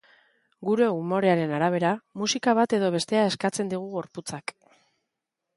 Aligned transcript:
Gure 0.67 0.87
umorearen 1.01 1.53
arabera, 1.57 1.91
musika 2.23 2.57
bat 2.63 2.75
edo 2.81 2.91
bestea 2.97 3.29
eskatzen 3.33 3.73
digu 3.75 3.87
gorputzak. 3.97 4.57